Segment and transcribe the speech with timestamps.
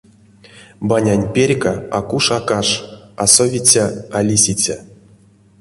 [0.89, 2.67] Банянть перька а куш, а каш—
[3.21, 3.85] а совиця,
[4.17, 4.77] а лисиця.